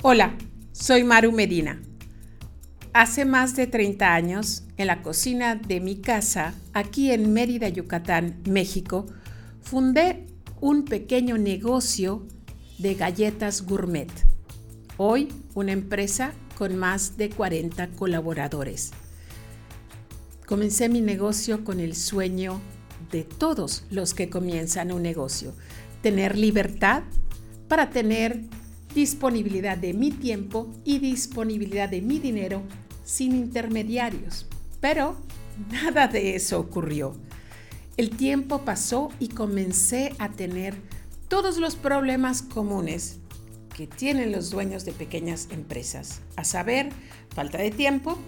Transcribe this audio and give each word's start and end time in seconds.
Hola, 0.00 0.36
soy 0.70 1.02
Maru 1.02 1.32
Medina. 1.32 1.82
Hace 2.92 3.24
más 3.24 3.56
de 3.56 3.66
30 3.66 4.14
años, 4.14 4.62
en 4.76 4.86
la 4.86 5.02
cocina 5.02 5.56
de 5.56 5.80
mi 5.80 5.96
casa, 5.96 6.54
aquí 6.72 7.10
en 7.10 7.32
Mérida, 7.32 7.68
Yucatán, 7.68 8.36
México, 8.48 9.06
fundé 9.60 10.24
un 10.60 10.84
pequeño 10.84 11.36
negocio 11.36 12.24
de 12.78 12.94
galletas 12.94 13.66
gourmet. 13.66 14.08
Hoy, 14.98 15.30
una 15.56 15.72
empresa 15.72 16.32
con 16.56 16.76
más 16.76 17.16
de 17.16 17.30
40 17.30 17.88
colaboradores. 17.88 18.92
Comencé 20.46 20.88
mi 20.88 21.00
negocio 21.00 21.64
con 21.64 21.80
el 21.80 21.96
sueño 21.96 22.60
de 23.10 23.24
todos 23.24 23.84
los 23.90 24.14
que 24.14 24.30
comienzan 24.30 24.92
un 24.92 25.02
negocio, 25.02 25.56
tener 26.02 26.38
libertad 26.38 27.02
para 27.66 27.90
tener 27.90 28.44
disponibilidad 28.98 29.78
de 29.78 29.94
mi 29.94 30.10
tiempo 30.10 30.68
y 30.84 30.98
disponibilidad 30.98 31.88
de 31.88 32.02
mi 32.02 32.18
dinero 32.18 32.62
sin 33.04 33.32
intermediarios. 33.32 34.46
Pero 34.80 35.14
nada 35.70 36.08
de 36.08 36.34
eso 36.34 36.58
ocurrió. 36.58 37.14
El 37.96 38.10
tiempo 38.10 38.64
pasó 38.64 39.10
y 39.20 39.28
comencé 39.28 40.14
a 40.18 40.30
tener 40.30 40.74
todos 41.28 41.58
los 41.58 41.76
problemas 41.76 42.42
comunes 42.42 43.18
que 43.76 43.86
tienen 43.86 44.32
los 44.32 44.50
dueños 44.50 44.84
de 44.84 44.90
pequeñas 44.90 45.46
empresas, 45.52 46.20
a 46.34 46.42
saber, 46.42 46.88
falta 47.32 47.58
de 47.58 47.70
tiempo, 47.70 48.18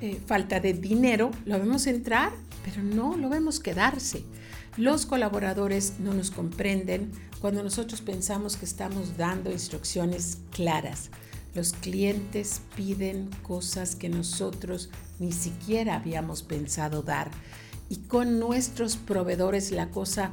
eh, 0.00 0.18
falta 0.26 0.60
de 0.60 0.72
dinero, 0.72 1.30
lo 1.44 1.58
vemos 1.58 1.86
entrar, 1.86 2.32
pero 2.64 2.82
no 2.82 3.18
lo 3.18 3.28
vemos 3.28 3.60
quedarse. 3.60 4.24
Los 4.78 5.04
colaboradores 5.04 5.94
no 5.98 6.14
nos 6.14 6.30
comprenden 6.30 7.10
cuando 7.40 7.62
nosotros 7.62 8.00
pensamos 8.00 8.56
que 8.56 8.64
estamos 8.64 9.18
dando 9.18 9.50
instrucciones 9.50 10.38
claras. 10.52 11.10
Los 11.54 11.74
clientes 11.74 12.62
piden 12.76 13.28
cosas 13.42 13.94
que 13.94 14.08
nosotros 14.08 14.88
ni 15.18 15.32
siquiera 15.32 15.96
habíamos 15.96 16.42
pensado 16.42 17.02
dar. 17.02 17.30
Y 17.90 17.96
con 17.96 18.38
nuestros 18.38 18.96
proveedores 18.96 19.70
la 19.70 19.90
cosa 19.90 20.30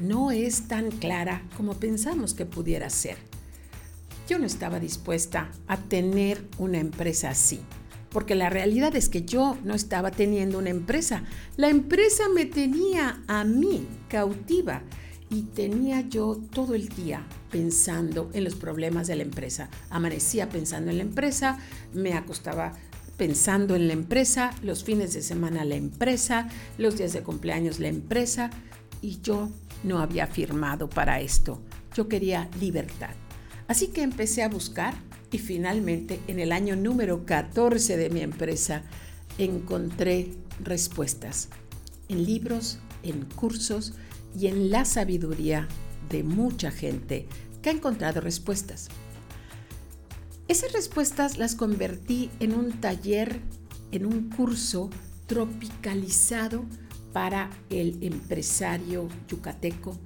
no 0.00 0.30
es 0.30 0.66
tan 0.68 0.90
clara 0.92 1.42
como 1.58 1.74
pensamos 1.74 2.32
que 2.32 2.46
pudiera 2.46 2.88
ser. 2.88 3.18
Yo 4.28 4.38
no 4.38 4.46
estaba 4.46 4.80
dispuesta 4.80 5.50
a 5.66 5.76
tener 5.76 6.42
una 6.56 6.78
empresa 6.78 7.30
así 7.30 7.60
porque 8.10 8.34
la 8.34 8.50
realidad 8.50 8.94
es 8.96 9.08
que 9.08 9.22
yo 9.22 9.56
no 9.64 9.74
estaba 9.74 10.10
teniendo 10.10 10.58
una 10.58 10.70
empresa. 10.70 11.24
La 11.56 11.68
empresa 11.68 12.24
me 12.34 12.46
tenía 12.46 13.22
a 13.26 13.44
mí 13.44 13.86
cautiva 14.08 14.82
y 15.30 15.42
tenía 15.42 16.00
yo 16.00 16.40
todo 16.52 16.74
el 16.74 16.88
día 16.88 17.24
pensando 17.50 18.30
en 18.32 18.44
los 18.44 18.56
problemas 18.56 19.06
de 19.06 19.16
la 19.16 19.22
empresa. 19.22 19.70
Amanecía 19.88 20.48
pensando 20.48 20.90
en 20.90 20.98
la 20.98 21.04
empresa, 21.04 21.58
me 21.94 22.14
acostaba 22.14 22.72
pensando 23.16 23.76
en 23.76 23.86
la 23.86 23.92
empresa, 23.92 24.50
los 24.62 24.82
fines 24.82 25.12
de 25.12 25.22
semana 25.22 25.64
la 25.64 25.76
empresa, 25.76 26.48
los 26.78 26.96
días 26.96 27.12
de 27.12 27.22
cumpleaños 27.22 27.78
la 27.78 27.88
empresa 27.88 28.50
y 29.02 29.20
yo 29.20 29.50
no 29.84 29.98
había 29.98 30.26
firmado 30.26 30.88
para 30.88 31.20
esto. 31.20 31.60
Yo 31.94 32.08
quería 32.08 32.48
libertad. 32.60 33.10
Así 33.70 33.86
que 33.86 34.02
empecé 34.02 34.42
a 34.42 34.48
buscar 34.48 34.94
y 35.30 35.38
finalmente, 35.38 36.18
en 36.26 36.40
el 36.40 36.50
año 36.50 36.74
número 36.74 37.24
14 37.24 37.96
de 37.96 38.10
mi 38.10 38.20
empresa, 38.20 38.82
encontré 39.38 40.32
respuestas 40.58 41.50
en 42.08 42.24
libros, 42.26 42.80
en 43.04 43.26
cursos 43.26 43.92
y 44.36 44.48
en 44.48 44.72
la 44.72 44.84
sabiduría 44.84 45.68
de 46.08 46.24
mucha 46.24 46.72
gente 46.72 47.28
que 47.62 47.70
ha 47.70 47.72
encontrado 47.72 48.20
respuestas. 48.20 48.88
Esas 50.48 50.72
respuestas 50.72 51.38
las 51.38 51.54
convertí 51.54 52.28
en 52.40 52.56
un 52.56 52.72
taller, 52.80 53.38
en 53.92 54.04
un 54.04 54.30
curso 54.30 54.90
tropicalizado 55.28 56.64
para 57.12 57.50
el 57.70 58.02
empresario 58.02 59.06
yucateco 59.28 59.96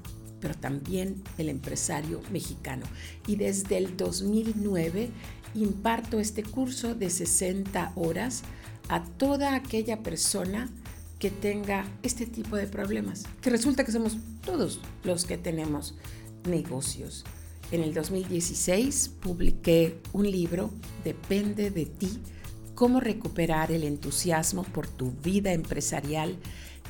pero 0.44 0.54
también 0.54 1.24
el 1.38 1.48
empresario 1.48 2.20
mexicano. 2.30 2.84
Y 3.26 3.36
desde 3.36 3.78
el 3.78 3.96
2009 3.96 5.08
imparto 5.54 6.20
este 6.20 6.42
curso 6.42 6.94
de 6.94 7.08
60 7.08 7.92
horas 7.96 8.42
a 8.90 9.02
toda 9.02 9.54
aquella 9.54 10.02
persona 10.02 10.68
que 11.18 11.30
tenga 11.30 11.86
este 12.02 12.26
tipo 12.26 12.56
de 12.56 12.66
problemas, 12.66 13.24
que 13.40 13.48
resulta 13.48 13.84
que 13.84 13.92
somos 13.92 14.18
todos 14.44 14.80
los 15.02 15.24
que 15.24 15.38
tenemos 15.38 15.94
negocios. 16.46 17.24
En 17.70 17.82
el 17.82 17.94
2016 17.94 19.12
publiqué 19.22 19.96
un 20.12 20.30
libro, 20.30 20.70
Depende 21.04 21.70
de 21.70 21.86
ti, 21.86 22.18
cómo 22.74 23.00
recuperar 23.00 23.72
el 23.72 23.84
entusiasmo 23.84 24.62
por 24.62 24.88
tu 24.88 25.10
vida 25.10 25.54
empresarial 25.54 26.36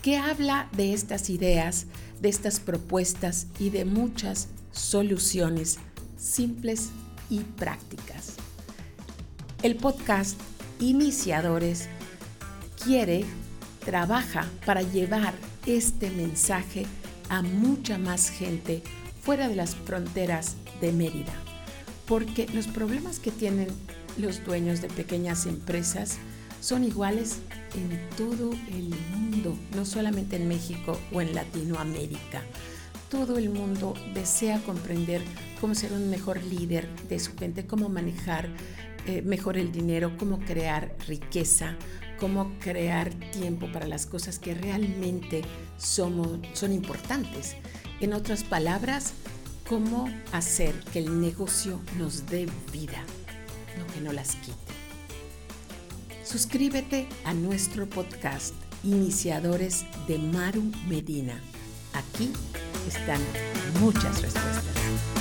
que 0.04 0.18
habla 0.18 0.68
de 0.76 0.92
estas 0.92 1.30
ideas, 1.30 1.86
de 2.20 2.28
estas 2.28 2.60
propuestas 2.60 3.46
y 3.58 3.70
de 3.70 3.86
muchas 3.86 4.48
soluciones 4.70 5.78
simples 6.18 6.90
y 7.30 7.38
prácticas. 7.40 8.34
El 9.62 9.76
podcast 9.76 10.38
Iniciadores 10.78 11.88
quiere, 12.84 13.24
trabaja 13.82 14.46
para 14.66 14.82
llevar 14.82 15.32
este 15.64 16.10
mensaje 16.10 16.84
a 17.30 17.40
mucha 17.40 17.96
más 17.96 18.28
gente 18.28 18.82
fuera 19.22 19.48
de 19.48 19.56
las 19.56 19.74
fronteras 19.74 20.56
de 20.82 20.92
Mérida, 20.92 21.32
porque 22.04 22.46
los 22.52 22.66
problemas 22.66 23.20
que 23.20 23.30
tienen 23.30 23.68
los 24.18 24.44
dueños 24.44 24.82
de 24.82 24.88
pequeñas 24.88 25.46
empresas 25.46 26.18
son 26.60 26.84
iguales 26.84 27.38
en 27.74 28.08
todo 28.16 28.52
el 28.68 28.94
mundo, 29.14 29.56
no 29.74 29.84
solamente 29.84 30.36
en 30.36 30.48
México 30.48 30.98
o 31.12 31.20
en 31.20 31.34
Latinoamérica. 31.34 32.42
Todo 33.10 33.38
el 33.38 33.50
mundo 33.50 33.94
desea 34.14 34.60
comprender 34.60 35.22
cómo 35.60 35.74
ser 35.74 35.92
un 35.92 36.10
mejor 36.10 36.42
líder 36.42 36.88
de 37.08 37.18
su 37.18 37.36
gente, 37.36 37.66
cómo 37.66 37.88
manejar 37.88 38.48
eh, 39.06 39.22
mejor 39.22 39.56
el 39.58 39.70
dinero, 39.70 40.16
cómo 40.18 40.38
crear 40.40 40.94
riqueza, 41.06 41.76
cómo 42.18 42.52
crear 42.58 43.12
tiempo 43.32 43.70
para 43.70 43.86
las 43.86 44.06
cosas 44.06 44.38
que 44.38 44.54
realmente 44.54 45.42
somos, 45.76 46.38
son 46.54 46.72
importantes. 46.72 47.56
En 48.00 48.12
otras 48.14 48.44
palabras, 48.44 49.12
cómo 49.68 50.08
hacer 50.32 50.74
que 50.92 51.00
el 51.00 51.20
negocio 51.20 51.80
nos 51.98 52.26
dé 52.26 52.46
vida, 52.72 53.04
no 53.78 53.86
que 53.92 54.00
no 54.00 54.12
las 54.12 54.36
quite. 54.36 54.83
Suscríbete 56.24 57.06
a 57.24 57.34
nuestro 57.34 57.86
podcast 57.86 58.54
Iniciadores 58.82 59.84
de 60.08 60.18
Maru 60.18 60.62
Medina. 60.88 61.38
Aquí 61.92 62.32
están 62.88 63.20
muchas 63.80 64.22
respuestas. 64.22 65.13